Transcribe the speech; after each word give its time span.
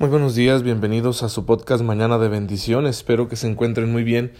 Muy 0.00 0.10
buenos 0.10 0.36
días, 0.36 0.62
bienvenidos 0.62 1.24
a 1.24 1.28
su 1.28 1.44
podcast 1.44 1.82
Mañana 1.82 2.18
de 2.18 2.28
Bendición. 2.28 2.86
Espero 2.86 3.26
que 3.26 3.34
se 3.34 3.48
encuentren 3.48 3.90
muy 3.90 4.04
bien 4.04 4.30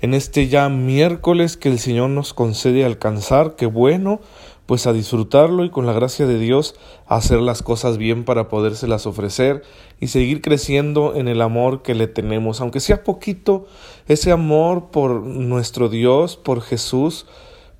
en 0.00 0.12
este 0.12 0.48
ya 0.48 0.68
miércoles 0.68 1.56
que 1.56 1.68
el 1.68 1.78
Señor 1.78 2.10
nos 2.10 2.34
concede 2.34 2.84
alcanzar. 2.84 3.54
Qué 3.54 3.66
bueno, 3.66 4.20
pues 4.66 4.88
a 4.88 4.92
disfrutarlo 4.92 5.64
y 5.64 5.70
con 5.70 5.86
la 5.86 5.92
gracia 5.92 6.26
de 6.26 6.40
Dios 6.40 6.74
hacer 7.06 7.38
las 7.38 7.62
cosas 7.62 7.96
bien 7.96 8.24
para 8.24 8.48
podérselas 8.48 9.06
ofrecer 9.06 9.62
y 10.00 10.08
seguir 10.08 10.40
creciendo 10.40 11.14
en 11.14 11.28
el 11.28 11.42
amor 11.42 11.82
que 11.82 11.94
le 11.94 12.08
tenemos, 12.08 12.60
aunque 12.60 12.80
sea 12.80 13.04
poquito, 13.04 13.68
ese 14.08 14.32
amor 14.32 14.90
por 14.90 15.22
nuestro 15.22 15.88
Dios, 15.88 16.36
por 16.36 16.60
Jesús, 16.60 17.26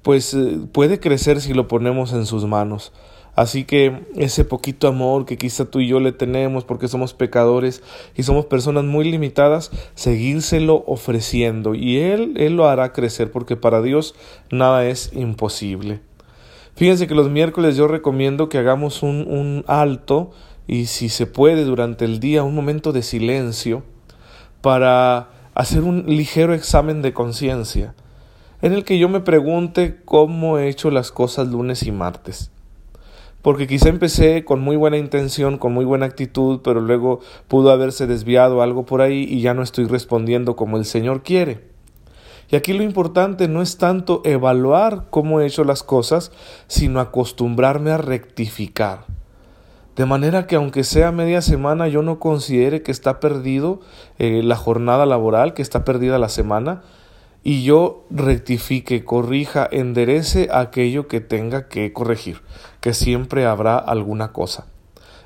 pues 0.02 0.34
eh, 0.34 0.60
puede 0.70 1.00
crecer 1.00 1.40
si 1.40 1.52
lo 1.52 1.66
ponemos 1.66 2.12
en 2.12 2.26
sus 2.26 2.46
manos. 2.46 2.92
Así 3.36 3.64
que 3.64 4.06
ese 4.14 4.44
poquito 4.44 4.86
amor 4.86 5.26
que 5.26 5.36
quizá 5.36 5.64
tú 5.64 5.80
y 5.80 5.88
yo 5.88 5.98
le 5.98 6.12
tenemos 6.12 6.64
porque 6.64 6.86
somos 6.86 7.14
pecadores 7.14 7.82
y 8.14 8.22
somos 8.22 8.46
personas 8.46 8.84
muy 8.84 9.10
limitadas, 9.10 9.72
seguírselo 9.94 10.84
ofreciendo 10.86 11.74
y 11.74 11.98
Él, 11.98 12.34
Él 12.36 12.56
lo 12.56 12.68
hará 12.68 12.92
crecer 12.92 13.32
porque 13.32 13.56
para 13.56 13.82
Dios 13.82 14.14
nada 14.50 14.86
es 14.86 15.10
imposible. 15.14 16.00
Fíjense 16.76 17.08
que 17.08 17.14
los 17.14 17.28
miércoles 17.28 17.76
yo 17.76 17.88
recomiendo 17.88 18.48
que 18.48 18.58
hagamos 18.58 19.02
un, 19.02 19.26
un 19.28 19.64
alto 19.66 20.30
y 20.68 20.86
si 20.86 21.08
se 21.08 21.26
puede 21.26 21.64
durante 21.64 22.04
el 22.04 22.20
día 22.20 22.44
un 22.44 22.54
momento 22.54 22.92
de 22.92 23.02
silencio 23.02 23.82
para 24.60 25.28
hacer 25.54 25.82
un 25.82 26.04
ligero 26.06 26.54
examen 26.54 27.02
de 27.02 27.12
conciencia 27.12 27.94
en 28.62 28.72
el 28.72 28.84
que 28.84 28.98
yo 28.98 29.08
me 29.08 29.20
pregunte 29.20 30.00
cómo 30.04 30.58
he 30.58 30.68
hecho 30.68 30.90
las 30.90 31.10
cosas 31.10 31.48
lunes 31.48 31.82
y 31.82 31.92
martes 31.92 32.50
porque 33.44 33.66
quizá 33.66 33.90
empecé 33.90 34.42
con 34.42 34.62
muy 34.62 34.74
buena 34.74 34.96
intención, 34.96 35.58
con 35.58 35.74
muy 35.74 35.84
buena 35.84 36.06
actitud, 36.06 36.60
pero 36.64 36.80
luego 36.80 37.20
pudo 37.46 37.70
haberse 37.70 38.06
desviado 38.06 38.62
algo 38.62 38.86
por 38.86 39.02
ahí 39.02 39.26
y 39.28 39.42
ya 39.42 39.52
no 39.52 39.62
estoy 39.62 39.84
respondiendo 39.84 40.56
como 40.56 40.78
el 40.78 40.86
Señor 40.86 41.22
quiere. 41.22 41.60
Y 42.50 42.56
aquí 42.56 42.72
lo 42.72 42.82
importante 42.82 43.46
no 43.46 43.60
es 43.60 43.76
tanto 43.76 44.22
evaluar 44.24 45.08
cómo 45.10 45.42
he 45.42 45.46
hecho 45.46 45.62
las 45.62 45.82
cosas, 45.82 46.32
sino 46.68 47.00
acostumbrarme 47.00 47.90
a 47.90 47.98
rectificar. 47.98 49.04
De 49.94 50.06
manera 50.06 50.46
que 50.46 50.56
aunque 50.56 50.82
sea 50.82 51.12
media 51.12 51.42
semana 51.42 51.86
yo 51.86 52.00
no 52.00 52.18
considere 52.18 52.80
que 52.80 52.92
está 52.92 53.20
perdido 53.20 53.80
eh, 54.18 54.40
la 54.42 54.56
jornada 54.56 55.04
laboral, 55.04 55.52
que 55.52 55.60
está 55.60 55.84
perdida 55.84 56.18
la 56.18 56.30
semana, 56.30 56.80
y 57.44 57.62
yo 57.62 58.06
rectifique, 58.10 59.04
corrija, 59.04 59.68
enderece 59.70 60.48
aquello 60.50 61.06
que 61.08 61.20
tenga 61.20 61.68
que 61.68 61.92
corregir, 61.92 62.40
que 62.80 62.94
siempre 62.94 63.44
habrá 63.44 63.76
alguna 63.76 64.32
cosa. 64.32 64.66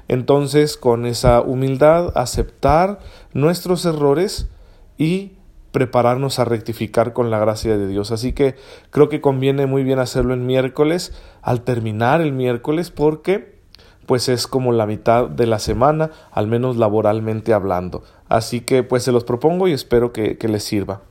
Entonces, 0.08 0.76
con 0.76 1.06
esa 1.06 1.40
humildad, 1.40 2.12
aceptar 2.16 2.98
nuestros 3.32 3.84
errores 3.84 4.48
y 4.96 5.32
prepararnos 5.70 6.40
a 6.40 6.44
rectificar 6.44 7.12
con 7.12 7.30
la 7.30 7.38
gracia 7.38 7.76
de 7.78 7.86
Dios. 7.86 8.10
Así 8.10 8.32
que 8.32 8.56
creo 8.90 9.08
que 9.08 9.20
conviene 9.20 9.66
muy 9.66 9.84
bien 9.84 10.00
hacerlo 10.00 10.34
en 10.34 10.44
miércoles, 10.44 11.12
al 11.40 11.62
terminar 11.62 12.20
el 12.20 12.32
miércoles, 12.32 12.90
porque 12.90 13.58
pues 14.06 14.28
es 14.28 14.48
como 14.48 14.72
la 14.72 14.86
mitad 14.86 15.28
de 15.28 15.46
la 15.46 15.60
semana, 15.60 16.10
al 16.32 16.48
menos 16.48 16.78
laboralmente 16.78 17.52
hablando. 17.52 18.02
Así 18.28 18.62
que 18.62 18.82
pues 18.82 19.04
se 19.04 19.12
los 19.12 19.22
propongo 19.22 19.68
y 19.68 19.72
espero 19.72 20.12
que, 20.12 20.36
que 20.36 20.48
les 20.48 20.64
sirva. 20.64 21.02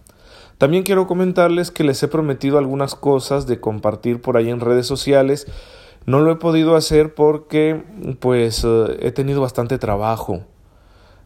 También 0.57 0.83
quiero 0.83 1.05
comentarles 1.05 1.69
que 1.69 1.83
les 1.83 2.01
he 2.01 2.07
prometido 2.07 2.57
algunas 2.57 2.95
cosas 2.95 3.45
de 3.45 3.59
compartir 3.59 4.21
por 4.21 4.37
ahí 4.37 4.49
en 4.49 4.59
redes 4.59 4.87
sociales. 4.87 5.47
No 6.05 6.19
lo 6.21 6.31
he 6.31 6.35
podido 6.37 6.75
hacer 6.75 7.13
porque 7.13 7.83
pues 8.19 8.63
eh, 8.63 8.97
he 9.01 9.11
tenido 9.11 9.41
bastante 9.41 9.77
trabajo 9.77 10.41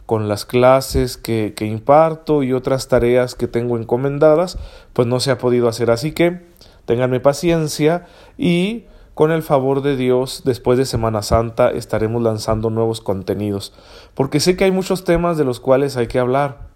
con 0.06 0.28
las 0.28 0.46
clases 0.46 1.16
que, 1.16 1.54
que 1.56 1.66
imparto 1.66 2.44
y 2.44 2.52
otras 2.52 2.90
tareas 2.90 3.36
que 3.36 3.48
tengo 3.48 3.78
encomendadas, 3.78 4.58
pues 4.92 5.08
no 5.08 5.22
se 5.22 5.32
ha 5.32 5.38
podido 5.38 5.70
hacer. 5.70 5.92
Así 5.92 6.12
que 6.12 6.42
ténganme 6.86 7.22
paciencia 7.22 8.08
y 8.38 8.86
con 9.14 9.32
el 9.32 9.44
favor 9.44 9.82
de 9.82 9.96
Dios, 9.96 10.42
después 10.46 10.78
de 10.78 10.86
Semana 10.86 11.22
Santa 11.22 11.70
estaremos 11.70 12.22
lanzando 12.22 12.70
nuevos 12.70 13.02
contenidos, 13.02 13.74
porque 14.16 14.40
sé 14.40 14.58
que 14.58 14.64
hay 14.64 14.72
muchos 14.72 15.04
temas 15.04 15.38
de 15.38 15.46
los 15.46 15.60
cuales 15.60 15.96
hay 15.96 16.08
que 16.08 16.20
hablar 16.20 16.71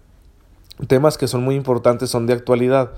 temas 0.86 1.18
que 1.18 1.28
son 1.28 1.42
muy 1.42 1.54
importantes 1.54 2.10
son 2.10 2.26
de 2.26 2.34
actualidad. 2.34 2.92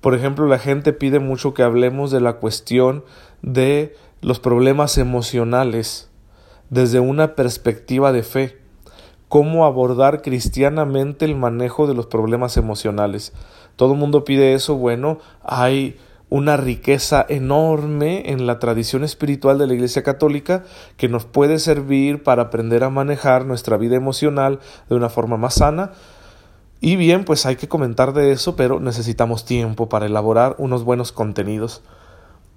Por 0.00 0.14
ejemplo, 0.14 0.46
la 0.46 0.58
gente 0.58 0.92
pide 0.92 1.20
mucho 1.20 1.54
que 1.54 1.62
hablemos 1.62 2.10
de 2.10 2.20
la 2.20 2.34
cuestión 2.34 3.04
de 3.42 3.94
los 4.20 4.40
problemas 4.40 4.98
emocionales 4.98 6.10
desde 6.70 7.00
una 7.00 7.34
perspectiva 7.34 8.12
de 8.12 8.22
fe. 8.22 8.58
Cómo 9.28 9.64
abordar 9.64 10.20
cristianamente 10.20 11.24
el 11.24 11.36
manejo 11.36 11.86
de 11.86 11.94
los 11.94 12.06
problemas 12.06 12.56
emocionales. 12.56 13.32
Todo 13.76 13.92
el 13.92 13.98
mundo 13.98 14.24
pide 14.24 14.54
eso. 14.54 14.76
Bueno, 14.76 15.18
hay 15.42 15.96
una 16.28 16.56
riqueza 16.56 17.24
enorme 17.28 18.30
en 18.30 18.46
la 18.46 18.58
tradición 18.58 19.04
espiritual 19.04 19.58
de 19.58 19.66
la 19.66 19.74
Iglesia 19.74 20.02
Católica 20.02 20.64
que 20.96 21.08
nos 21.08 21.26
puede 21.26 21.58
servir 21.58 22.22
para 22.22 22.42
aprender 22.42 22.84
a 22.84 22.90
manejar 22.90 23.44
nuestra 23.46 23.76
vida 23.76 23.96
emocional 23.96 24.58
de 24.88 24.96
una 24.96 25.10
forma 25.10 25.36
más 25.36 25.54
sana 25.54 25.92
y 26.84 26.96
bien, 26.96 27.24
pues 27.24 27.46
hay 27.46 27.54
que 27.54 27.68
comentar 27.68 28.12
de 28.12 28.32
eso, 28.32 28.56
pero 28.56 28.80
necesitamos 28.80 29.44
tiempo 29.44 29.88
para 29.88 30.06
elaborar 30.06 30.56
unos 30.58 30.82
buenos 30.82 31.12
contenidos. 31.12 31.80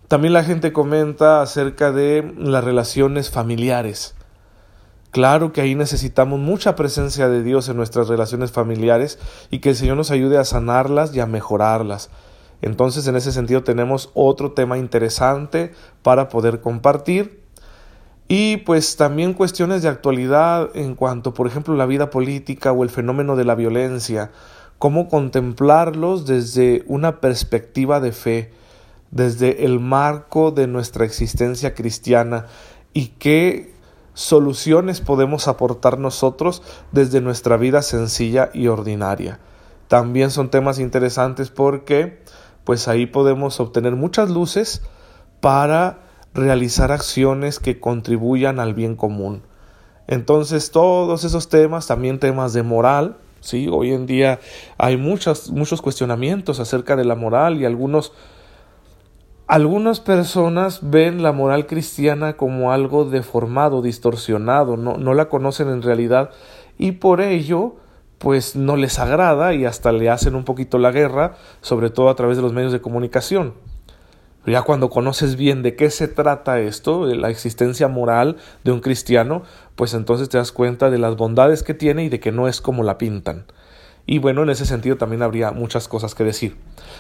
También 0.08 0.34
la 0.34 0.44
gente 0.44 0.74
comenta 0.74 1.44
acerca 1.44 1.92
de 1.92 2.34
las 2.36 2.64
relaciones 2.64 3.30
familiares. 3.30 4.16
Claro 5.12 5.54
que 5.54 5.62
ahí 5.62 5.76
necesitamos 5.76 6.40
mucha 6.40 6.76
presencia 6.76 7.30
de 7.30 7.44
Dios 7.44 7.70
en 7.70 7.78
nuestras 7.78 8.08
relaciones 8.08 8.52
familiares 8.52 9.20
y 9.52 9.60
que 9.60 9.70
el 9.70 9.76
Señor 9.76 9.96
nos 9.96 10.10
ayude 10.10 10.40
a 10.40 10.44
sanarlas 10.44 11.16
y 11.16 11.20
a 11.20 11.28
mejorarlas. 11.28 12.10
Entonces, 12.64 13.06
en 13.06 13.16
ese 13.16 13.32
sentido, 13.32 13.64
tenemos 13.64 14.10
otro 14.16 14.54
tema 14.54 14.80
interesante 14.80 15.72
para 16.02 16.30
poder 16.30 16.62
compartir 16.62 17.45
y 18.28 18.58
pues 18.58 18.96
también 18.96 19.34
cuestiones 19.34 19.84
de 19.84 19.90
actualidad 19.90 20.70
en 20.74 20.96
cuanto, 20.96 21.34
por 21.34 21.48
ejemplo, 21.48 21.76
la 21.76 21.86
vida 21.86 22.10
política 22.10 22.72
o 22.72 22.84
el 22.84 22.90
fenómeno 22.90 23.36
de 23.36 23.46
la 23.46 23.54
violencia, 23.54 24.32
cómo 24.80 25.10
contemplarlos 25.10 26.26
desde 26.26 26.84
una 26.88 27.22
perspectiva 27.22 28.00
de 28.00 28.12
fe, 28.12 28.52
desde 29.12 29.66
el 29.66 29.80
marco 29.80 30.52
de 30.52 30.66
nuestra 30.68 31.06
existencia 31.06 31.76
cristiana 31.76 32.48
y 32.94 33.08
qué 33.20 33.74
soluciones 34.16 35.02
podemos 35.02 35.48
aportar 35.48 36.00
nosotros 36.00 36.64
desde 36.92 37.22
nuestra 37.22 37.58
vida 37.58 37.84
sencilla 37.84 38.50
y 38.54 38.68
ordinaria. 38.68 39.40
También 39.88 40.32
son 40.32 40.50
temas 40.50 40.80
interesantes 40.80 41.52
porque 41.52 42.24
pues 42.64 42.88
ahí 42.88 43.06
podemos 43.06 43.60
obtener 43.60 43.96
muchas 43.96 44.32
luces 44.32 44.82
para 45.42 46.05
realizar 46.36 46.92
acciones 46.92 47.60
que 47.60 47.80
contribuyan 47.80 48.60
al 48.60 48.74
bien 48.74 48.96
común. 48.96 49.42
Entonces 50.08 50.70
todos 50.70 51.24
esos 51.24 51.50
temas, 51.50 51.88
también 51.88 52.20
temas 52.20 52.54
de 52.54 52.62
moral, 52.62 53.18
¿sí? 53.40 53.68
Hoy 53.72 53.94
en 53.94 54.06
día 54.06 54.40
hay 54.78 54.98
muchos, 54.98 55.50
muchos 55.50 55.82
cuestionamientos 55.82 56.60
acerca 56.60 56.96
de 56.96 57.06
la 57.06 57.16
moral 57.16 57.60
y 57.60 57.66
algunos, 57.66 58.12
algunas 59.48 60.02
personas 60.02 60.82
ven 60.84 61.24
la 61.24 61.32
moral 61.32 61.66
cristiana 61.66 62.36
como 62.36 62.72
algo 62.72 63.06
deformado, 63.06 63.82
distorsionado, 63.82 64.78
no, 64.78 64.98
no 64.98 65.14
la 65.14 65.30
conocen 65.30 65.70
en 65.70 65.82
realidad 65.82 66.32
y 66.78 66.92
por 66.94 67.22
ello 67.22 67.78
pues 68.18 68.56
no 68.56 68.76
les 68.76 69.00
agrada 69.00 69.54
y 69.54 69.66
hasta 69.66 69.92
le 69.92 70.10
hacen 70.10 70.36
un 70.36 70.44
poquito 70.44 70.80
la 70.80 70.92
guerra, 70.92 71.36
sobre 71.62 71.90
todo 71.90 72.10
a 72.10 72.16
través 72.16 72.38
de 72.38 72.44
los 72.44 72.54
medios 72.54 72.74
de 72.74 72.82
comunicación 72.82 73.54
ya 74.46 74.62
cuando 74.62 74.90
conoces 74.90 75.36
bien 75.36 75.64
de 75.64 75.76
qué 75.76 75.90
se 75.90 76.08
trata 76.08 76.60
esto, 76.60 77.08
de 77.08 77.16
la 77.16 77.30
existencia 77.30 77.88
moral 77.88 78.38
de 78.64 78.72
un 78.72 78.80
cristiano, 78.80 79.44
pues 79.76 79.94
entonces 79.94 80.30
te 80.30 80.38
das 80.38 80.52
cuenta 80.52 80.90
de 80.90 81.00
las 81.00 81.16
bondades 81.16 81.64
que 81.64 81.74
tiene 81.74 82.04
y 82.06 82.10
de 82.10 82.20
que 82.20 82.32
no 82.32 82.48
es 82.48 82.62
como 82.62 82.84
la 82.84 82.98
pintan. 82.98 83.46
Y 84.08 84.20
bueno, 84.20 84.44
en 84.44 84.50
ese 84.50 84.66
sentido 84.66 84.98
también 84.98 85.24
habría 85.24 85.52
muchas 85.52 85.88
cosas 85.88 86.14
que 86.14 86.24
decir, 86.24 86.56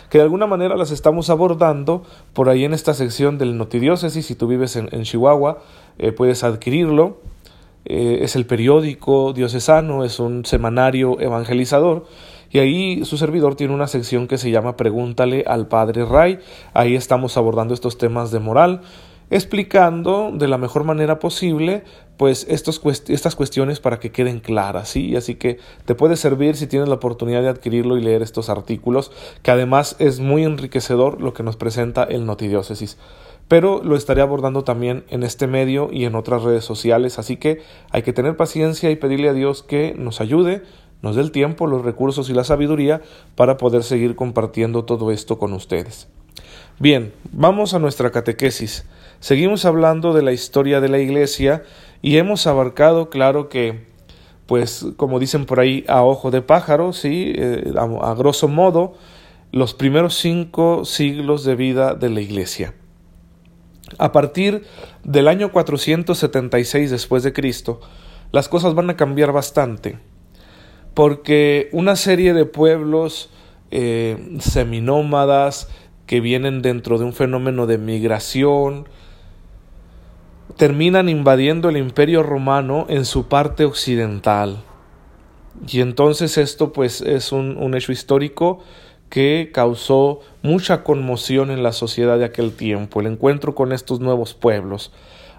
que 0.09 0.17
de 0.17 0.23
alguna 0.23 0.47
manera 0.47 0.75
las 0.75 0.89
estamos 0.89 1.29
abordando 1.29 2.03
por 2.33 2.49
ahí 2.49 2.65
en 2.65 2.73
esta 2.73 2.95
sección 2.95 3.37
del 3.37 3.57
Notidiócesis. 3.57 4.25
Si 4.25 4.33
tú 4.33 4.47
vives 4.47 4.75
en, 4.75 5.03
Chihuahua, 5.03 5.59
eh, 5.99 6.11
puedes 6.11 6.43
adquirirlo. 6.43 7.19
Eh, 7.85 8.19
es 8.21 8.35
el 8.35 8.47
periódico 8.47 9.33
diocesano, 9.33 10.03
es 10.03 10.19
un 10.19 10.43
semanario 10.45 11.19
evangelizador 11.19 12.07
y 12.51 12.59
ahí 12.59 13.05
su 13.05 13.17
servidor 13.17 13.55
tiene 13.55 13.73
una 13.73 13.87
sección 13.87 14.27
que 14.27 14.37
se 14.37 14.51
llama 14.51 14.77
Pregúntale 14.77 15.43
al 15.47 15.67
Padre 15.67 16.05
Ray. 16.05 16.39
Ahí 16.73 16.95
estamos 16.95 17.37
abordando 17.37 17.73
estos 17.73 17.97
temas 17.97 18.31
de 18.31 18.39
moral, 18.39 18.81
explicando 19.29 20.31
de 20.33 20.47
la 20.47 20.57
mejor 20.57 20.83
manera 20.83 21.19
posible 21.19 21.83
pues 22.17 22.45
estos 22.49 22.81
estas 23.09 23.35
cuestiones 23.35 23.79
para 23.79 23.99
que 23.99 24.11
queden 24.11 24.39
claras, 24.39 24.89
¿sí? 24.89 25.15
Así 25.15 25.35
que 25.35 25.57
te 25.85 25.95
puede 25.95 26.15
servir 26.15 26.55
si 26.55 26.67
tienes 26.67 26.87
la 26.87 26.95
oportunidad 26.95 27.41
de 27.41 27.49
adquirirlo 27.49 27.97
y 27.97 28.01
leer 28.01 28.21
estos 28.21 28.49
artículos, 28.49 29.11
que 29.41 29.51
además 29.51 29.95
es 29.99 30.19
muy 30.19 30.43
enriquecedor 30.43 31.21
lo 31.21 31.33
que 31.33 31.43
nos 31.43 31.57
presenta 31.57 32.03
el 32.03 32.25
Notidiócesis. 32.25 32.97
pero 33.47 33.83
lo 33.83 33.95
estaré 33.95 34.21
abordando 34.21 34.63
también 34.63 35.03
en 35.09 35.23
este 35.23 35.45
medio 35.47 35.89
y 35.91 36.05
en 36.05 36.15
otras 36.15 36.43
redes 36.43 36.65
sociales, 36.65 37.19
así 37.19 37.37
que 37.37 37.61
hay 37.91 38.01
que 38.01 38.13
tener 38.13 38.35
paciencia 38.37 38.89
y 38.89 38.95
pedirle 38.95 39.29
a 39.29 39.33
Dios 39.33 39.61
que 39.61 39.93
nos 39.97 40.19
ayude, 40.19 40.63
nos 41.05 41.15
dé 41.15 41.21
el 41.21 41.31
tiempo, 41.31 41.67
los 41.67 41.85
recursos 41.85 42.31
y 42.31 42.33
la 42.33 42.43
sabiduría 42.43 42.99
para 43.35 43.57
poder 43.57 43.83
seguir 43.83 44.15
compartiendo 44.15 44.85
todo 44.85 45.11
esto 45.11 45.37
con 45.37 45.53
ustedes. 45.53 46.07
Bien, 46.79 47.13
vamos 47.31 47.75
a 47.75 47.79
nuestra 47.79 48.09
catequesis. 48.09 48.87
Seguimos 49.19 49.65
hablando 49.65 50.13
de 50.13 50.23
la 50.23 50.31
historia 50.31 50.81
de 50.81 50.89
la 50.89 50.97
Iglesia 50.97 51.61
y 52.01 52.17
hemos 52.17 52.47
abarcado, 52.47 53.11
claro 53.11 53.49
que, 53.49 53.85
pues, 54.47 54.87
como 54.97 55.19
dicen 55.19 55.45
por 55.45 55.59
ahí, 55.59 55.85
a 55.87 56.01
ojo 56.01 56.31
de 56.31 56.41
pájaro, 56.41 56.91
sí, 56.91 57.33
eh, 57.35 57.71
a, 57.77 57.83
a 57.83 58.15
grosso 58.15 58.47
modo, 58.47 58.93
los 59.51 59.75
primeros 59.75 60.15
cinco 60.15 60.85
siglos 60.85 61.43
de 61.45 61.55
vida 61.55 61.93
de 61.93 62.09
la 62.09 62.21
Iglesia. 62.21 62.73
A 63.99 64.11
partir 64.11 64.63
del 65.03 65.27
año 65.27 65.51
476 65.51 66.89
después 66.89 67.21
de 67.21 67.31
Cristo, 67.31 67.79
las 68.31 68.49
cosas 68.49 68.73
van 68.73 68.89
a 68.89 68.97
cambiar 68.97 69.31
bastante, 69.31 69.99
porque 70.95 71.69
una 71.73 71.95
serie 71.95 72.33
de 72.33 72.45
pueblos 72.45 73.29
eh, 73.69 74.37
seminómadas 74.39 75.69
que 76.07 76.21
vienen 76.21 76.61
dentro 76.61 76.97
de 76.97 77.03
un 77.03 77.13
fenómeno 77.13 77.67
de 77.67 77.77
migración, 77.77 78.87
terminan 80.55 81.09
invadiendo 81.09 81.69
el 81.69 81.77
imperio 81.77 82.23
romano 82.23 82.85
en 82.89 83.05
su 83.05 83.27
parte 83.27 83.65
occidental. 83.65 84.63
Y 85.67 85.81
entonces 85.81 86.37
esto 86.37 86.71
pues 86.71 87.01
es 87.01 87.31
un, 87.31 87.57
un 87.57 87.75
hecho 87.75 87.91
histórico 87.91 88.59
que 89.09 89.51
causó 89.53 90.21
mucha 90.43 90.83
conmoción 90.83 91.51
en 91.51 91.63
la 91.63 91.71
sociedad 91.71 92.17
de 92.17 92.25
aquel 92.25 92.55
tiempo, 92.55 93.01
el 93.01 93.07
encuentro 93.07 93.55
con 93.55 93.73
estos 93.73 93.99
nuevos 93.99 94.33
pueblos. 94.33 94.91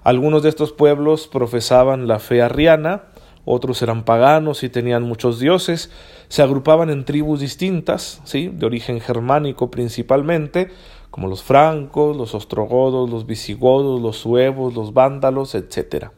Algunos 0.04 0.42
de 0.42 0.50
estos 0.50 0.72
pueblos 0.72 1.26
profesaban 1.26 2.06
la 2.06 2.18
fe 2.18 2.42
arriana, 2.42 3.04
otros 3.46 3.81
eran 3.81 4.04
paganos 4.04 4.64
y 4.64 4.69
tenían 4.69 5.04
muchos 5.04 5.38
dioses, 5.38 5.90
se 6.28 6.43
agrupaban 6.43 6.90
en 6.90 7.04
tribus 7.04 7.40
distintas, 7.40 8.20
¿sí? 8.25 8.48
de 8.52 8.66
origen 8.66 9.00
germánico 9.00 9.70
principalmente, 9.70 10.69
como 11.10 11.28
los 11.28 11.44
francos, 11.44 12.16
los 12.16 12.34
ostrogodos, 12.34 13.08
los 13.08 13.25
visigodos, 13.25 14.02
los 14.02 14.19
suevos, 14.19 14.75
los 14.75 14.93
vándalos, 14.93 15.54
etc. 15.54 16.08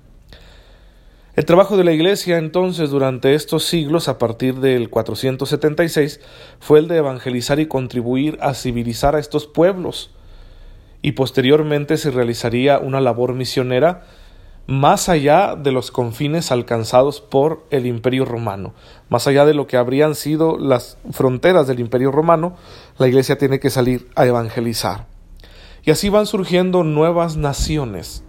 El 1.36 1.44
trabajo 1.44 1.76
de 1.76 1.84
la 1.84 1.92
Iglesia 1.92 2.38
entonces 2.38 2.90
durante 2.90 3.34
estos 3.34 3.62
siglos, 3.62 4.08
a 4.08 4.18
partir 4.18 4.56
del 4.56 4.88
476, 4.88 6.20
fue 6.58 6.78
el 6.78 6.88
de 6.88 6.96
evangelizar 6.96 7.60
y 7.60 7.66
contribuir 7.66 8.38
a 8.40 8.54
civilizar 8.54 9.14
a 9.14 9.20
estos 9.20 9.46
pueblos, 9.46 10.10
y 11.02 11.12
posteriormente 11.12 11.96
se 11.98 12.10
realizaría 12.10 12.78
una 12.78 13.00
labor 13.00 13.34
misionera 13.34 14.02
más 14.68 15.08
allá 15.08 15.56
de 15.56 15.72
los 15.72 15.90
confines 15.90 16.52
alcanzados 16.52 17.22
por 17.22 17.64
el 17.70 17.86
Imperio 17.86 18.26
romano, 18.26 18.74
más 19.08 19.26
allá 19.26 19.46
de 19.46 19.54
lo 19.54 19.66
que 19.66 19.78
habrían 19.78 20.14
sido 20.14 20.58
las 20.58 20.98
fronteras 21.10 21.66
del 21.66 21.80
Imperio 21.80 22.12
romano, 22.12 22.54
la 22.98 23.08
Iglesia 23.08 23.38
tiene 23.38 23.60
que 23.60 23.70
salir 23.70 24.10
a 24.14 24.26
evangelizar. 24.26 25.06
Y 25.84 25.90
así 25.90 26.10
van 26.10 26.26
surgiendo 26.26 26.84
nuevas 26.84 27.38
naciones, 27.38 28.22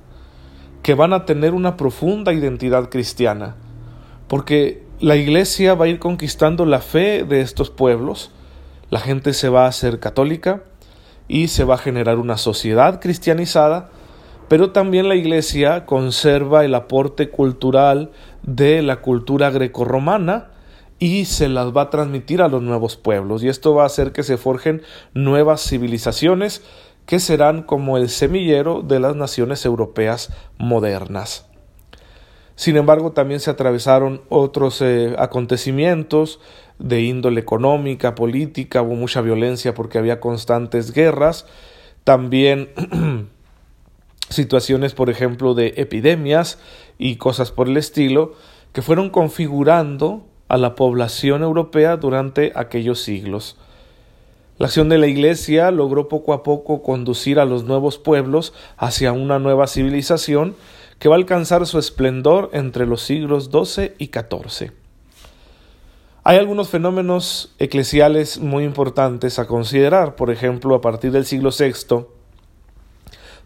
que 0.81 0.93
van 0.93 1.11
a 1.11 1.25
tener 1.25 1.53
una 1.53 1.75
profunda 1.75 2.31
identidad 2.31 2.89
cristiana, 2.89 3.57
porque 4.29 4.85
la 5.01 5.17
iglesia 5.17 5.75
va 5.75 5.85
a 5.85 5.87
ir 5.89 5.99
conquistando 5.99 6.65
la 6.65 6.79
fe 6.79 7.25
de 7.25 7.41
estos 7.41 7.69
pueblos, 7.69 8.31
la 8.89 9.01
gente 9.01 9.33
se 9.33 9.49
va 9.49 9.65
a 9.65 9.69
hacer 9.69 9.99
católica 9.99 10.63
y 11.27 11.49
se 11.49 11.65
va 11.65 11.75
a 11.75 11.79
generar 11.79 12.17
una 12.17 12.37
sociedad 12.37 13.01
cristianizada, 13.01 13.89
pero 14.49 14.71
también 14.71 15.07
la 15.07 15.15
iglesia 15.15 15.85
conserva 15.85 16.65
el 16.65 16.75
aporte 16.75 17.29
cultural 17.29 18.11
de 18.43 18.81
la 18.81 18.97
cultura 18.97 19.51
grecorromana 19.51 20.49
y 20.97 21.25
se 21.25 21.47
las 21.47 21.67
va 21.67 21.83
a 21.83 21.89
transmitir 21.89 22.41
a 22.41 22.49
los 22.49 22.61
nuevos 22.61 22.97
pueblos 22.97 23.43
y 23.43 23.47
esto 23.47 23.75
va 23.75 23.83
a 23.83 23.85
hacer 23.85 24.11
que 24.11 24.23
se 24.23 24.37
forjen 24.37 24.81
nuevas 25.13 25.61
civilizaciones 25.61 26.63
que 27.05 27.19
serán 27.19 27.63
como 27.63 27.97
el 27.97 28.09
semillero 28.09 28.81
de 28.81 28.99
las 28.99 29.15
naciones 29.15 29.65
europeas 29.65 30.31
modernas. 30.57 31.47
Sin 32.55 32.75
embargo, 32.75 33.13
también 33.13 33.39
se 33.39 33.49
atravesaron 33.49 34.21
otros 34.29 34.81
eh, 34.81 35.15
acontecimientos 35.17 36.39
de 36.77 37.01
índole 37.01 37.39
económica, 37.39 38.15
política, 38.15 38.81
hubo 38.81 38.95
mucha 38.95 39.21
violencia 39.21 39.73
porque 39.73 39.97
había 39.97 40.19
constantes 40.19 40.91
guerras, 40.91 41.45
también 42.03 42.69
situaciones, 44.29 44.93
por 44.93 45.09
ejemplo, 45.09 45.53
de 45.53 45.73
epidemias 45.77 46.59
y 46.97 47.17
cosas 47.17 47.51
por 47.51 47.67
el 47.67 47.77
estilo, 47.77 48.33
que 48.73 48.81
fueron 48.81 49.09
configurando 49.09 50.25
a 50.47 50.57
la 50.57 50.75
población 50.75 51.43
europea 51.43 51.97
durante 51.97 52.51
aquellos 52.55 53.01
siglos. 53.01 53.57
La 54.57 54.65
acción 54.65 54.89
de 54.89 54.97
la 54.97 55.07
Iglesia 55.07 55.71
logró 55.71 56.09
poco 56.09 56.33
a 56.33 56.43
poco 56.43 56.83
conducir 56.83 57.39
a 57.39 57.45
los 57.45 57.63
nuevos 57.63 57.97
pueblos 57.97 58.53
hacia 58.77 59.13
una 59.13 59.39
nueva 59.39 59.67
civilización 59.67 60.55
que 60.99 61.07
va 61.07 61.15
a 61.15 61.17
alcanzar 61.17 61.65
su 61.65 61.79
esplendor 61.79 62.49
entre 62.51 62.85
los 62.85 63.01
siglos 63.01 63.49
XII 63.51 63.93
y 63.99 64.07
XIV. 64.07 64.73
Hay 66.25 66.37
algunos 66.37 66.67
fenómenos 66.67 67.55
eclesiales 67.57 68.39
muy 68.39 68.65
importantes 68.65 69.39
a 69.39 69.47
considerar, 69.47 70.15
por 70.15 70.29
ejemplo, 70.29 70.75
a 70.75 70.81
partir 70.81 71.11
del 71.11 71.25
siglo 71.25 71.51
VI, 71.57 72.05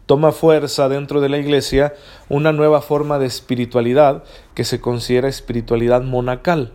toma 0.06 0.32
fuerza 0.32 0.88
dentro 0.88 1.20
de 1.20 1.28
la 1.28 1.38
Iglesia 1.38 1.94
una 2.28 2.52
nueva 2.52 2.80
forma 2.82 3.18
de 3.18 3.26
espiritualidad 3.26 4.24
que 4.54 4.64
se 4.64 4.80
considera 4.80 5.28
espiritualidad 5.28 6.02
monacal 6.02 6.72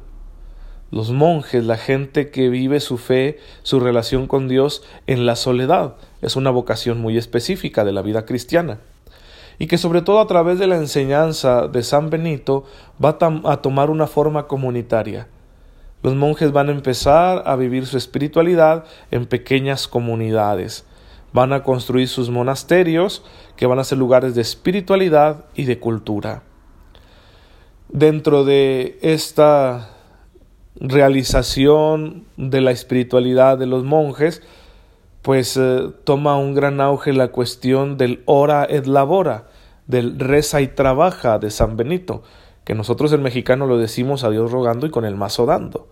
los 0.92 1.12
monjes, 1.12 1.64
la 1.64 1.78
gente 1.78 2.32
que 2.32 2.50
vive 2.50 2.80
su 2.80 2.98
fe, 2.98 3.40
su 3.64 3.80
relación 3.80 4.28
con 4.28 4.48
Dios 4.48 4.84
en 5.08 5.26
la 5.26 5.36
soledad. 5.36 5.96
Es 6.22 6.36
una 6.36 6.50
vocación 6.50 7.00
muy 7.00 7.18
específica 7.18 7.84
de 7.84 7.92
la 7.92 8.02
vida 8.02 8.26
cristiana. 8.26 8.80
Y 9.60 9.68
que 9.68 9.78
sobre 9.78 10.02
todo 10.02 10.20
a 10.20 10.28
través 10.28 10.58
de 10.58 10.68
la 10.68 10.78
enseñanza 10.78 11.68
de 11.68 11.84
San 11.84 12.10
Benito 12.10 12.64
va 13.04 13.18
a 13.20 13.62
tomar 13.62 13.90
una 13.90 14.08
forma 14.08 14.48
comunitaria. 14.48 15.28
Los 16.02 16.16
monjes 16.16 16.54
van 16.54 16.70
a 16.70 16.72
empezar 16.72 17.44
a 17.46 17.56
vivir 17.58 17.86
su 17.86 17.98
espiritualidad 17.98 18.86
en 19.12 19.26
pequeñas 19.26 19.88
comunidades. 19.88 20.86
Van 21.34 21.54
a 21.54 21.64
construir 21.64 22.08
sus 22.08 22.30
monasterios, 22.30 23.24
que 23.56 23.66
van 23.66 23.80
a 23.80 23.84
ser 23.84 23.98
lugares 23.98 24.36
de 24.36 24.42
espiritualidad 24.42 25.46
y 25.56 25.66
de 25.66 25.80
cultura. 25.80 26.44
Dentro 27.90 28.46
de 28.46 28.98
esta 29.02 29.90
realización 30.76 32.26
de 32.38 32.62
la 32.62 32.72
espiritualidad 32.72 33.58
de 33.58 33.66
los 33.66 33.84
monjes, 33.84 34.42
pues 35.22 35.58
eh, 35.58 35.92
toma 36.04 36.38
un 36.38 36.54
gran 36.54 36.80
auge 36.82 37.14
la 37.14 37.30
cuestión 37.30 37.98
del 37.98 38.24
ora 38.26 38.66
et 38.70 38.88
labora, 38.88 39.48
del 39.88 40.20
reza 40.20 40.62
y 40.62 40.68
trabaja 40.68 41.40
de 41.40 41.52
San 41.52 41.76
Benito, 41.76 42.24
que 42.64 42.76
nosotros 42.76 43.12
en 43.12 43.24
mexicano 43.24 43.66
lo 43.66 43.78
decimos 43.78 44.24
a 44.24 44.30
Dios 44.30 44.52
rogando 44.52 44.86
y 44.86 44.92
con 44.92 45.04
el 45.04 45.16
mazo 45.16 45.46
dando. 45.46 45.90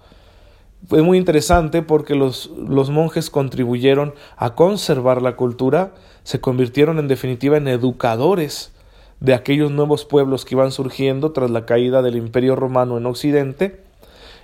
Fue 0.85 1.01
muy 1.01 1.17
interesante 1.17 1.81
porque 1.81 2.15
los, 2.15 2.51
los 2.55 2.89
monjes 2.89 3.29
contribuyeron 3.29 4.13
a 4.37 4.55
conservar 4.55 5.21
la 5.21 5.35
cultura, 5.35 5.93
se 6.23 6.39
convirtieron 6.39 6.99
en 6.99 7.07
definitiva 7.07 7.57
en 7.57 7.67
educadores 7.67 8.71
de 9.19 9.33
aquellos 9.33 9.71
nuevos 9.71 10.05
pueblos 10.05 10.45
que 10.45 10.55
iban 10.55 10.71
surgiendo 10.71 11.31
tras 11.31 11.49
la 11.49 11.65
caída 11.65 12.01
del 12.01 12.15
imperio 12.15 12.55
romano 12.55 12.97
en 12.97 13.05
Occidente, 13.05 13.81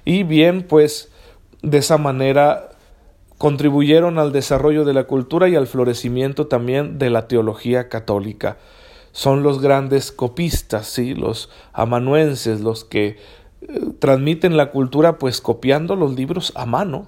y 0.06 0.24
bien, 0.24 0.64
pues 0.64 1.12
de 1.62 1.78
esa 1.78 1.98
manera 1.98 2.70
contribuyeron 3.38 4.20
al 4.20 4.32
desarrollo 4.32 4.86
de 4.86 4.94
la 4.94 5.06
cultura 5.06 5.50
y 5.50 5.56
al 5.56 5.68
florecimiento 5.68 6.48
también 6.48 6.98
de 6.98 7.10
la 7.10 7.28
teología 7.28 7.90
católica. 7.90 8.58
Son 9.12 9.44
los 9.44 9.62
grandes 9.62 10.12
copistas, 10.12 10.88
¿sí? 10.88 11.14
los 11.14 11.50
amanuenses, 11.72 12.62
los 12.62 12.84
que 12.84 13.18
transmiten 14.00 14.58
la 14.58 14.72
cultura 14.72 15.18
pues 15.18 15.42
copiando 15.42 15.96
los 15.96 16.16
libros 16.16 16.52
a 16.56 16.66
mano. 16.66 17.08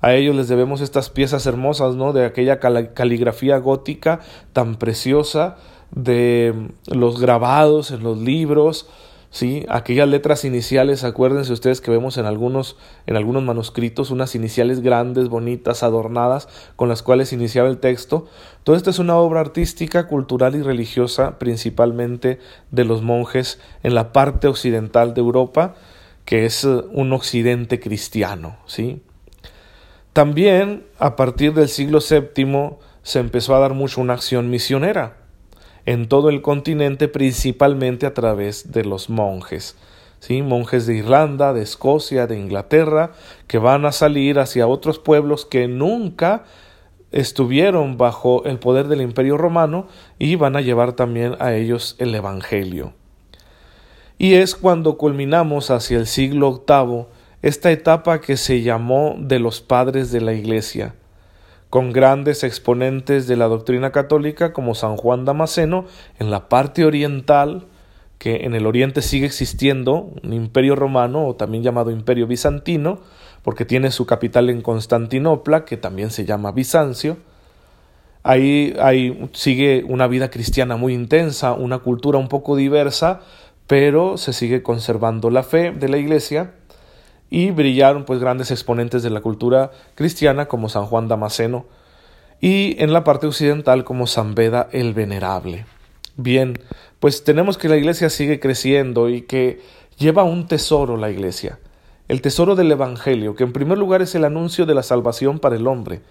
A 0.00 0.14
ellos 0.14 0.34
les 0.34 0.48
debemos 0.48 0.80
estas 0.80 1.10
piezas 1.10 1.46
hermosas, 1.46 1.94
¿no? 1.94 2.12
De 2.12 2.24
aquella 2.24 2.58
caligrafía 2.58 3.58
gótica 3.58 4.20
tan 4.52 4.74
preciosa, 4.74 5.56
de 5.92 6.70
los 6.86 7.20
grabados 7.20 7.90
en 7.90 8.02
los 8.02 8.18
libros, 8.18 8.88
¿sí? 9.32 9.64
Aquellas 9.68 10.08
letras 10.08 10.44
iniciales, 10.44 11.02
acuérdense 11.02 11.52
ustedes 11.52 11.80
que 11.80 11.90
vemos 11.90 12.18
en 12.18 12.26
algunos, 12.26 12.76
en 13.06 13.16
algunos 13.16 13.42
manuscritos 13.42 14.10
unas 14.10 14.36
iniciales 14.36 14.80
grandes, 14.80 15.28
bonitas, 15.28 15.82
adornadas, 15.82 16.48
con 16.76 16.88
las 16.88 17.02
cuales 17.02 17.32
iniciaba 17.32 17.68
el 17.68 17.78
texto. 17.78 18.28
Todo 18.62 18.76
esto 18.76 18.90
es 18.90 19.00
una 19.00 19.16
obra 19.16 19.40
artística, 19.40 20.06
cultural 20.06 20.54
y 20.54 20.62
religiosa, 20.62 21.38
principalmente 21.38 22.38
de 22.70 22.84
los 22.84 23.02
monjes 23.02 23.58
en 23.82 23.96
la 23.96 24.12
parte 24.12 24.46
occidental 24.46 25.14
de 25.14 25.22
Europa, 25.22 25.74
que 26.26 26.44
es 26.44 26.64
eh, 26.64 26.68
un 26.92 27.12
occidente 27.12 27.80
cristiano, 27.80 28.58
¿sí? 28.66 29.02
También, 30.12 30.84
a 30.98 31.16
partir 31.16 31.54
del 31.54 31.70
siglo 31.70 32.00
VII, 32.00 32.76
se 33.02 33.18
empezó 33.18 33.56
a 33.56 33.60
dar 33.60 33.72
mucho 33.72 34.02
una 34.02 34.12
acción 34.12 34.50
misionera 34.50 35.21
en 35.86 36.08
todo 36.08 36.28
el 36.28 36.42
continente, 36.42 37.08
principalmente 37.08 38.06
a 38.06 38.14
través 38.14 38.72
de 38.72 38.84
los 38.84 39.10
monjes. 39.10 39.76
¿sí? 40.20 40.42
Monjes 40.42 40.86
de 40.86 40.96
Irlanda, 40.96 41.52
de 41.52 41.62
Escocia, 41.62 42.26
de 42.26 42.38
Inglaterra, 42.38 43.12
que 43.46 43.58
van 43.58 43.84
a 43.84 43.92
salir 43.92 44.38
hacia 44.38 44.66
otros 44.66 44.98
pueblos 44.98 45.44
que 45.44 45.68
nunca 45.68 46.44
estuvieron 47.10 47.98
bajo 47.98 48.44
el 48.44 48.58
poder 48.58 48.88
del 48.88 49.02
imperio 49.02 49.36
romano 49.36 49.86
y 50.18 50.36
van 50.36 50.56
a 50.56 50.60
llevar 50.60 50.94
también 50.94 51.36
a 51.40 51.54
ellos 51.54 51.96
el 51.98 52.14
Evangelio. 52.14 52.94
Y 54.18 54.34
es 54.34 54.54
cuando 54.54 54.96
culminamos 54.96 55.70
hacia 55.70 55.98
el 55.98 56.06
siglo 56.06 56.64
VIII 56.66 57.06
esta 57.42 57.72
etapa 57.72 58.20
que 58.20 58.36
se 58.36 58.62
llamó 58.62 59.16
de 59.18 59.40
los 59.40 59.60
padres 59.60 60.12
de 60.12 60.20
la 60.20 60.32
Iglesia, 60.32 60.94
con 61.72 61.90
grandes 61.90 62.44
exponentes 62.44 63.26
de 63.26 63.34
la 63.34 63.46
doctrina 63.46 63.92
católica 63.92 64.52
como 64.52 64.74
San 64.74 64.98
Juan 64.98 65.24
Damasceno 65.24 65.86
en 66.18 66.30
la 66.30 66.50
parte 66.50 66.84
oriental, 66.84 67.64
que 68.18 68.44
en 68.44 68.54
el 68.54 68.66
oriente 68.66 69.00
sigue 69.00 69.24
existiendo 69.24 70.10
un 70.22 70.34
imperio 70.34 70.76
romano 70.76 71.26
o 71.26 71.34
también 71.34 71.62
llamado 71.62 71.90
imperio 71.90 72.26
bizantino, 72.26 72.98
porque 73.42 73.64
tiene 73.64 73.90
su 73.90 74.04
capital 74.04 74.50
en 74.50 74.60
Constantinopla, 74.60 75.64
que 75.64 75.78
también 75.78 76.10
se 76.10 76.26
llama 76.26 76.52
Bizancio. 76.52 77.16
Ahí, 78.22 78.76
ahí 78.78 79.30
sigue 79.32 79.82
una 79.88 80.08
vida 80.08 80.28
cristiana 80.28 80.76
muy 80.76 80.92
intensa, 80.92 81.54
una 81.54 81.78
cultura 81.78 82.18
un 82.18 82.28
poco 82.28 82.54
diversa, 82.54 83.20
pero 83.66 84.18
se 84.18 84.34
sigue 84.34 84.62
conservando 84.62 85.30
la 85.30 85.42
fe 85.42 85.72
de 85.72 85.88
la 85.88 85.96
iglesia 85.96 86.52
y 87.32 87.50
brillaron 87.50 88.04
pues 88.04 88.20
grandes 88.20 88.50
exponentes 88.50 89.02
de 89.02 89.08
la 89.08 89.22
cultura 89.22 89.70
cristiana 89.94 90.48
como 90.48 90.68
San 90.68 90.84
Juan 90.84 91.08
Damasceno 91.08 91.64
y 92.42 92.76
en 92.78 92.92
la 92.92 93.04
parte 93.04 93.26
occidental 93.26 93.84
como 93.84 94.06
San 94.06 94.34
Beda 94.34 94.68
el 94.70 94.92
Venerable. 94.92 95.64
Bien, 96.16 96.58
pues 97.00 97.24
tenemos 97.24 97.56
que 97.56 97.70
la 97.70 97.78
iglesia 97.78 98.10
sigue 98.10 98.38
creciendo 98.38 99.08
y 99.08 99.22
que 99.22 99.62
lleva 99.96 100.24
un 100.24 100.46
tesoro 100.46 100.98
la 100.98 101.10
iglesia, 101.10 101.58
el 102.06 102.20
tesoro 102.20 102.54
del 102.54 102.70
Evangelio, 102.70 103.34
que 103.34 103.44
en 103.44 103.54
primer 103.54 103.78
lugar 103.78 104.02
es 104.02 104.14
el 104.14 104.26
anuncio 104.26 104.66
de 104.66 104.74
la 104.74 104.82
salvación 104.82 105.38
para 105.38 105.56
el 105.56 105.66
hombre, 105.66 106.02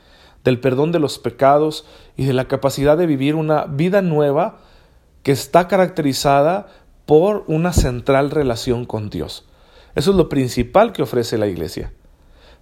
del 0.43 0.59
perdón 0.59 0.91
de 0.91 0.97
los 0.97 1.19
pecados 1.19 1.85
y 2.17 2.25
de 2.25 2.33
la 2.33 2.45
capacidad 2.47 2.97
de 2.97 3.05
vivir 3.05 3.35
una 3.35 3.65
vida 3.65 4.01
nueva 4.01 4.57
que 5.21 5.33
está 5.33 5.67
caracterizada 5.67 6.69
por 7.05 7.43
una 7.45 7.73
central 7.73 8.31
relación 8.31 8.85
con 8.85 9.11
Dios. 9.11 9.45
Eso 9.95 10.11
es 10.11 10.17
lo 10.17 10.29
principal 10.29 10.93
que 10.93 11.03
ofrece 11.03 11.37
la 11.37 11.47
iglesia. 11.47 11.93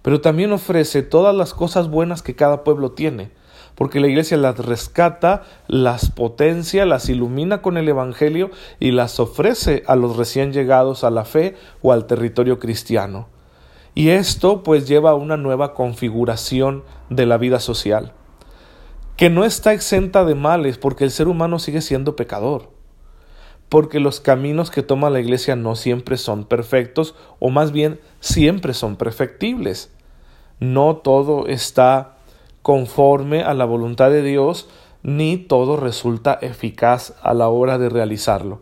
Pero 0.02 0.20
también 0.20 0.52
ofrece 0.52 1.02
todas 1.02 1.34
las 1.34 1.54
cosas 1.54 1.88
buenas 1.88 2.22
que 2.22 2.34
cada 2.34 2.64
pueblo 2.64 2.92
tiene, 2.92 3.30
porque 3.74 4.00
la 4.00 4.08
iglesia 4.08 4.36
las 4.36 4.58
rescata, 4.58 5.42
las 5.68 6.10
potencia, 6.10 6.86
las 6.86 7.08
ilumina 7.08 7.62
con 7.62 7.76
el 7.76 7.88
Evangelio 7.88 8.50
y 8.78 8.92
las 8.92 9.20
ofrece 9.20 9.82
a 9.86 9.96
los 9.96 10.16
recién 10.16 10.52
llegados 10.52 11.04
a 11.04 11.10
la 11.10 11.24
fe 11.24 11.54
o 11.82 11.92
al 11.92 12.06
territorio 12.06 12.58
cristiano. 12.58 13.28
Y 13.94 14.10
esto 14.10 14.62
pues 14.62 14.88
lleva 14.88 15.10
a 15.10 15.14
una 15.14 15.36
nueva 15.36 15.74
configuración 15.74 16.84
de 17.10 17.26
la 17.26 17.38
vida 17.38 17.60
social, 17.60 18.12
que 19.16 19.30
no 19.30 19.44
está 19.44 19.72
exenta 19.72 20.24
de 20.24 20.34
males 20.34 20.78
porque 20.78 21.04
el 21.04 21.10
ser 21.10 21.28
humano 21.28 21.58
sigue 21.58 21.82
siendo 21.82 22.16
pecador 22.16 22.79
porque 23.70 24.00
los 24.00 24.20
caminos 24.20 24.70
que 24.70 24.82
toma 24.82 25.08
la 25.08 25.20
iglesia 25.20 25.56
no 25.56 25.76
siempre 25.76 26.18
son 26.18 26.44
perfectos, 26.44 27.14
o 27.38 27.48
más 27.48 27.72
bien 27.72 28.00
siempre 28.18 28.74
son 28.74 28.96
perfectibles. 28.96 29.90
No 30.58 30.96
todo 30.96 31.46
está 31.46 32.16
conforme 32.62 33.42
a 33.42 33.54
la 33.54 33.64
voluntad 33.64 34.10
de 34.10 34.22
Dios, 34.22 34.68
ni 35.02 35.38
todo 35.38 35.76
resulta 35.76 36.38
eficaz 36.42 37.14
a 37.22 37.32
la 37.32 37.48
hora 37.48 37.78
de 37.78 37.88
realizarlo. 37.88 38.58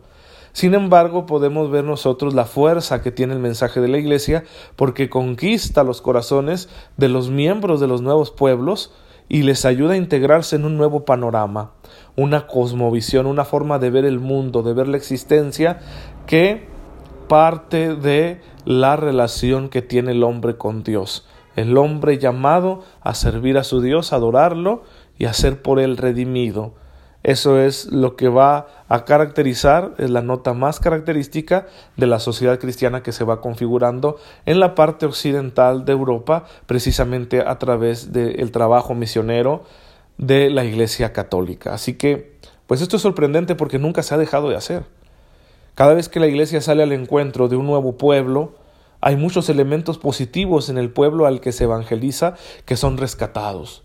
Sin 0.53 0.75
embargo, 0.75 1.25
podemos 1.25 1.71
ver 1.71 1.83
nosotros 1.83 2.33
la 2.33 2.45
fuerza 2.45 3.01
que 3.01 3.11
tiene 3.11 3.33
el 3.33 3.39
mensaje 3.39 3.81
de 3.81 3.87
la 3.87 3.97
Iglesia 3.97 4.43
porque 4.75 5.09
conquista 5.09 5.83
los 5.83 6.01
corazones 6.01 6.69
de 6.97 7.09
los 7.09 7.29
miembros 7.29 7.79
de 7.79 7.87
los 7.87 8.01
nuevos 8.01 8.31
pueblos 8.31 8.91
y 9.29 9.43
les 9.43 9.63
ayuda 9.63 9.93
a 9.93 9.97
integrarse 9.97 10.55
en 10.55 10.65
un 10.65 10.75
nuevo 10.75 11.05
panorama, 11.05 11.71
una 12.15 12.47
cosmovisión, 12.47 13.27
una 13.27 13.45
forma 13.45 13.77
de 13.77 13.91
ver 13.91 14.03
el 14.03 14.19
mundo, 14.19 14.63
de 14.63 14.73
ver 14.73 14.87
la 14.87 14.97
existencia 14.97 15.79
que 16.25 16.67
parte 17.27 17.95
de 17.95 18.41
la 18.65 18.95
relación 18.95 19.69
que 19.69 19.83
tiene 19.83 20.11
el 20.11 20.23
hombre 20.23 20.57
con 20.57 20.83
Dios. 20.83 21.27
El 21.55 21.77
hombre 21.77 22.17
llamado 22.17 22.83
a 23.01 23.13
servir 23.13 23.57
a 23.57 23.63
su 23.63 23.81
Dios, 23.81 24.11
a 24.11 24.17
adorarlo 24.17 24.83
y 25.17 25.25
a 25.25 25.33
ser 25.33 25.61
por 25.61 25.79
él 25.79 25.95
redimido. 25.95 26.73
Eso 27.23 27.59
es 27.59 27.91
lo 27.91 28.15
que 28.15 28.29
va 28.29 28.67
a 28.87 29.03
caracterizar, 29.03 29.93
es 29.97 30.09
la 30.09 30.21
nota 30.21 30.53
más 30.53 30.79
característica 30.79 31.67
de 31.97 32.07
la 32.07 32.19
sociedad 32.19 32.59
cristiana 32.59 33.03
que 33.03 33.11
se 33.11 33.25
va 33.25 33.41
configurando 33.41 34.17
en 34.45 34.59
la 34.59 34.73
parte 34.73 35.05
occidental 35.05 35.83
de 35.83 35.91
Europa, 35.91 36.45
precisamente 36.65 37.41
a 37.41 37.59
través 37.59 38.13
del 38.13 38.51
trabajo 38.51 38.95
misionero 38.95 39.63
de 40.17 40.49
la 40.49 40.63
Iglesia 40.63 41.11
Católica. 41.11 41.73
Así 41.73 41.95
que, 41.95 42.37
pues 42.67 42.81
esto 42.81 42.95
es 42.95 43.01
sorprendente 43.01 43.55
porque 43.55 43.79
nunca 43.79 44.01
se 44.01 44.15
ha 44.15 44.17
dejado 44.17 44.49
de 44.49 44.55
hacer. 44.55 44.85
Cada 45.75 45.93
vez 45.93 46.07
que 46.07 46.21
la 46.21 46.27
Iglesia 46.27 46.61
sale 46.61 46.83
al 46.83 46.93
encuentro 46.93 47.49
de 47.49 47.57
un 47.57 47.67
nuevo 47.67 47.97
pueblo, 47.97 48.55
hay 49.01 49.17
muchos 49.17 49.49
elementos 49.49 49.97
positivos 49.97 50.69
en 50.69 50.77
el 50.77 50.89
pueblo 50.89 51.25
al 51.25 51.41
que 51.41 51.51
se 51.51 51.65
evangeliza 51.65 52.35
que 52.65 52.77
son 52.77 52.97
rescatados 52.97 53.83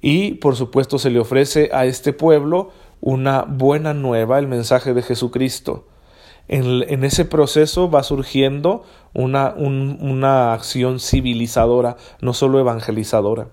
y 0.00 0.34
por 0.34 0.56
supuesto 0.56 0.98
se 0.98 1.10
le 1.10 1.18
ofrece 1.18 1.70
a 1.72 1.86
este 1.86 2.12
pueblo 2.12 2.70
una 3.00 3.42
buena 3.42 3.94
nueva, 3.94 4.38
el 4.38 4.46
mensaje 4.46 4.94
de 4.94 5.02
Jesucristo. 5.02 5.86
En, 6.48 7.04
ese 7.04 7.26
proceso 7.26 7.90
va 7.90 8.02
surgiendo 8.02 8.82
una, 9.12 9.54
una 9.56 10.54
acción 10.54 10.98
civilizadora, 10.98 11.96
no 12.20 12.32
solo 12.32 12.58
evangelizadora. 12.58 13.48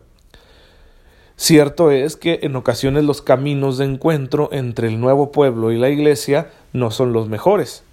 Cierto 1.35 1.91
es 1.91 2.15
que 2.15 2.39
en 2.43 2.55
ocasiones 2.55 3.03
los 3.03 3.21
caminos 3.21 3.77
de 3.77 3.85
encuentro 3.85 4.47
entre 4.53 4.87
el 4.87 5.01
nuevo 5.01 5.33
pueblo 5.33 5.73
y 5.73 5.77
la 5.77 5.89
iglesia 5.89 6.49
no 6.71 6.91
son 6.91 7.11
los 7.11 7.27
mejores. 7.27 7.84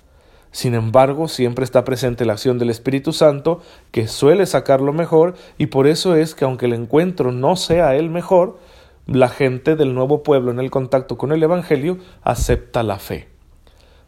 Sin 0.53 0.75
embargo, 0.75 1.29
siempre 1.29 1.65
está 1.65 1.83
presente 1.83 2.27
la 2.27 2.35
acción 2.35 2.59
del 2.59 2.69
Espíritu 2.69 3.15
Santo, 3.15 3.63
que 3.91 4.07
suele 4.07 4.45
sacar 4.45 4.83
lo 4.83 4.93
mejor, 4.93 5.35
y 5.57 5.67
por 5.67 5.87
eso 5.87 6.15
es 6.15 6.35
que 6.35 6.45
aunque 6.45 6.67
el 6.67 6.75
encuentro 6.75 7.33
no 7.33 7.57
sea 7.57 7.97
el 7.97 8.11
mejor, 8.11 8.59
la 9.07 9.31
gente 9.31 9.77
del 9.77 9.95
nuevo 9.95 10.23
pueblo 10.23 10.51
en 10.51 10.61
el 10.61 10.71
contacto 10.71 11.17
con 11.17 11.33
el 11.33 11.43
Evangelio 11.43 11.97
acepta 12.23 12.83
la 12.83 12.99
fe. 12.99 13.29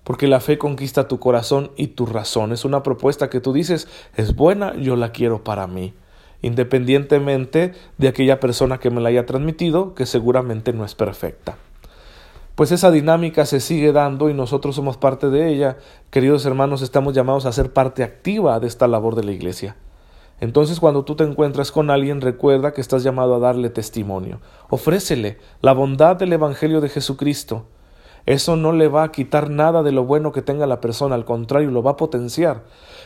Porque 0.05 0.29
la 0.29 0.41
fe 0.41 0.59
conquista 0.59 1.09
tu 1.09 1.19
corazón 1.19 1.71
y 1.77 1.89
tu 1.89 2.05
razón. 2.05 2.53
Es 2.53 2.67
una 2.67 2.83
propuesta 2.83 3.31
que 3.31 3.41
tú 3.41 3.55
dices, 3.55 3.89
es 4.15 4.37
buena, 4.37 4.77
yo 4.77 4.97
la 4.97 5.13
quiero 5.13 5.43
para 5.45 5.67
mí, 5.67 5.95
independientemente 6.43 7.73
de 7.97 8.09
aquella 8.09 8.39
persona 8.39 8.79
que 8.79 8.91
me 8.91 9.01
la 9.01 9.09
haya 9.09 9.25
transmitido, 9.25 9.95
que 9.95 10.05
seguramente 10.05 10.75
no 10.75 10.85
es 10.85 10.95
perfecta 10.95 11.57
pues 12.55 12.71
esa 12.71 12.91
dinámica 12.91 13.47
se 13.47 13.61
sigue 13.61 13.93
dando 13.93 14.31
y 14.31 14.35
nosotros 14.35 14.77
somos 14.77 14.97
parte 14.97 15.29
de 15.29 15.49
ella. 15.49 15.77
Queridos 16.11 16.47
hermanos, 16.47 16.83
estamos 16.83 17.15
llamados 17.15 17.47
a 17.47 17.53
ser 17.53 17.73
parte 17.73 18.05
activa 18.05 18.61
de 18.61 18.69
esta 18.69 18.87
labor 18.87 19.17
de 19.17 19.25
la 19.25 19.33
Iglesia. 19.33 19.77
Entonces 20.41 20.79
cuando 20.79 21.05
tú 21.05 21.17
te 21.17 21.25
encuentras 21.25 21.73
con 21.73 21.91
alguien, 21.91 22.21
recuerda 22.21 22.73
que 22.73 22.81
estás 22.81 23.03
llamado 23.03 23.35
a 23.35 23.39
darle 23.41 23.71
testimonio. 23.71 24.41
Ofrécele 24.69 25.39
la 25.63 25.73
bondad 25.73 26.17
del 26.17 26.33
Evangelio 26.33 26.81
de 26.81 26.89
Jesucristo. 26.89 27.67
Eso 28.27 28.57
no 28.57 28.73
le 28.73 28.89
va 28.89 29.03
a 29.03 29.13
quitar 29.13 29.51
nada 29.51 29.83
de 29.83 29.93
lo 29.93 30.05
bueno 30.05 30.33
que 30.33 30.41
tenga 30.41 30.67
la 30.67 30.81
persona, 30.81 31.15
al 31.15 31.25
contrario, 31.25 31.71
lo 31.71 31.83
va 31.83 31.93
a 31.93 31.97
potenciar, 31.97 32.63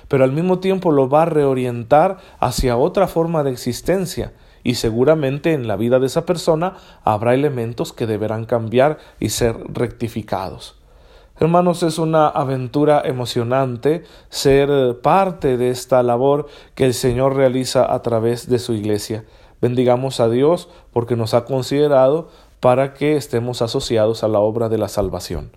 pero 0.07 0.23
al 0.23 0.31
mismo 0.31 0.61
tiempo 0.61 0.93
lo 0.93 1.09
va 1.09 1.23
a 1.23 1.27
reorientar 1.27 2.19
hacia 2.39 2.77
otra 2.77 3.09
forma 3.09 3.43
de 3.43 3.51
existencia 3.51 4.33
y 4.63 4.75
seguramente 4.75 5.53
en 5.53 5.69
la 5.69 5.77
vida 5.77 5.99
de 5.99 6.07
esa 6.07 6.27
persona 6.27 6.77
habrá 7.05 7.35
elementos 7.35 7.93
que 7.93 8.07
deberán 8.07 8.45
cambiar 8.45 8.99
y 9.21 9.31
ser 9.31 9.57
rectificados. 9.73 10.79
Hermanos, 11.41 11.85
es 11.85 11.99
una 11.99 12.27
aventura 12.27 13.01
emocionante 13.05 14.03
ser 14.29 15.01
parte 15.03 15.57
de 15.57 15.71
esta 15.71 16.03
labor 16.03 16.47
que 16.75 16.85
el 16.85 16.95
Señor 16.95 17.37
realiza 17.37 17.95
a 17.95 18.03
través 18.03 18.49
de 18.49 18.59
su 18.59 18.73
iglesia. 18.73 19.25
Bendigamos 19.61 20.19
a 20.19 20.29
Dios 20.29 20.69
porque 20.93 21.15
nos 21.15 21.35
ha 21.35 21.45
considerado 21.45 22.29
para 22.59 22.93
que 22.95 23.17
estemos 23.17 23.63
asociados 23.63 24.25
a 24.25 24.29
la 24.29 24.41
obra 24.41 24.69
de 24.69 24.79
la 24.79 24.89
salvación. 24.89 25.53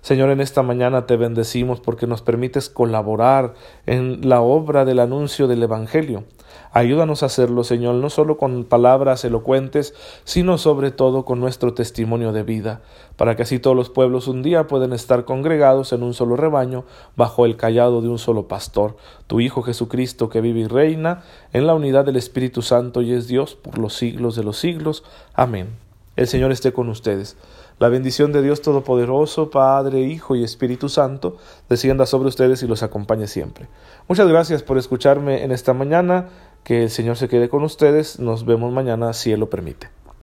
Señor, 0.00 0.30
en 0.30 0.40
esta 0.40 0.62
mañana 0.62 1.06
te 1.06 1.16
bendecimos 1.16 1.80
porque 1.80 2.06
nos 2.06 2.22
permites 2.22 2.68
colaborar 2.68 3.54
en 3.86 4.28
la 4.28 4.40
obra 4.40 4.84
del 4.84 5.00
anuncio 5.00 5.48
del 5.48 5.62
Evangelio. 5.62 6.24
Ayúdanos 6.72 7.22
a 7.22 7.26
hacerlo, 7.26 7.64
Señor, 7.64 7.94
no 7.96 8.10
solo 8.10 8.36
con 8.36 8.64
palabras 8.64 9.24
elocuentes, 9.24 9.94
sino 10.24 10.58
sobre 10.58 10.90
todo 10.90 11.24
con 11.24 11.40
nuestro 11.40 11.74
testimonio 11.74 12.32
de 12.32 12.42
vida, 12.42 12.82
para 13.16 13.34
que 13.34 13.42
así 13.42 13.58
todos 13.58 13.74
los 13.74 13.88
pueblos 13.88 14.28
un 14.28 14.42
día 14.42 14.66
puedan 14.66 14.92
estar 14.92 15.24
congregados 15.24 15.92
en 15.92 16.02
un 16.02 16.12
solo 16.12 16.36
rebaño, 16.36 16.84
bajo 17.16 17.46
el 17.46 17.56
callado 17.56 18.02
de 18.02 18.08
un 18.08 18.18
solo 18.18 18.46
pastor, 18.46 18.96
tu 19.26 19.40
Hijo 19.40 19.62
Jesucristo, 19.62 20.28
que 20.28 20.40
vive 20.40 20.60
y 20.60 20.66
reina 20.66 21.22
en 21.52 21.66
la 21.66 21.74
unidad 21.74 22.04
del 22.04 22.16
Espíritu 22.16 22.62
Santo 22.62 23.00
y 23.00 23.12
es 23.12 23.26
Dios 23.26 23.54
por 23.54 23.78
los 23.78 23.94
siglos 23.94 24.36
de 24.36 24.44
los 24.44 24.58
siglos. 24.58 25.02
Amén. 25.32 25.68
El 26.16 26.26
Señor 26.26 26.52
esté 26.52 26.72
con 26.72 26.88
ustedes. 26.88 27.36
La 27.78 27.88
bendición 27.90 28.32
de 28.32 28.40
Dios 28.40 28.62
Todopoderoso, 28.62 29.50
Padre, 29.50 30.00
Hijo 30.00 30.34
y 30.34 30.42
Espíritu 30.42 30.88
Santo, 30.88 31.36
descienda 31.68 32.06
sobre 32.06 32.28
ustedes 32.28 32.62
y 32.62 32.66
los 32.66 32.82
acompañe 32.82 33.26
siempre. 33.26 33.66
Muchas 34.08 34.26
gracias 34.28 34.62
por 34.62 34.78
escucharme 34.78 35.44
en 35.44 35.52
esta 35.52 35.74
mañana. 35.74 36.28
Que 36.64 36.82
el 36.82 36.90
Señor 36.90 37.16
se 37.16 37.28
quede 37.28 37.48
con 37.48 37.62
ustedes. 37.62 38.18
Nos 38.18 38.44
vemos 38.44 38.72
mañana 38.72 39.12
si 39.12 39.30
Él 39.30 39.40
lo 39.40 39.50
permite. 39.50 39.95